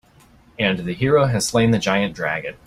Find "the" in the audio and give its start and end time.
0.79-0.95, 1.69-1.77